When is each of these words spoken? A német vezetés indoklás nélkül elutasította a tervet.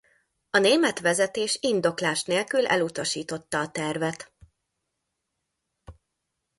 A 0.49 0.57
német 0.57 0.99
vezetés 0.99 1.57
indoklás 1.61 2.23
nélkül 2.23 2.67
elutasította 2.67 3.59
a 3.59 3.71
tervet. 3.71 4.31